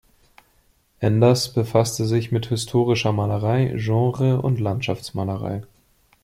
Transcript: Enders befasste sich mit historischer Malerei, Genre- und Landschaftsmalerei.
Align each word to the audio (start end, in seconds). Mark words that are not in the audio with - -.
Enders 0.99 1.53
befasste 1.53 2.07
sich 2.07 2.31
mit 2.31 2.47
historischer 2.47 3.11
Malerei, 3.11 3.75
Genre- 3.77 4.41
und 4.41 4.59
Landschaftsmalerei. 4.59 5.61